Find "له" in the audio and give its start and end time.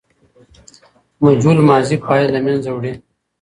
2.35-2.39